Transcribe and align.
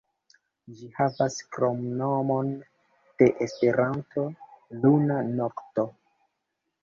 Ĝi 0.77 0.87
havas 0.99 1.35
kromnomon 1.57 2.47
de 3.21 3.27
Esperanto, 3.47 4.25
"Luna 4.83 5.19
Nokto". 5.35 5.85